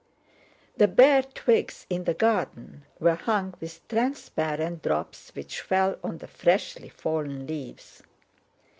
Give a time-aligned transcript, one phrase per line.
[0.77, 6.27] The bare twigs in the garden were hung with transparent drops which fell on the
[6.27, 8.01] freshly fallen leaves.